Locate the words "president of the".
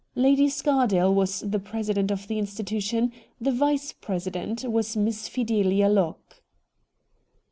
1.59-2.39